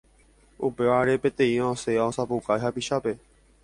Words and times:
Upévare 0.69 1.15
peteĩva 1.27 1.69
osẽ 1.77 2.01
osapukái 2.09 2.63
hapichápe. 2.69 3.19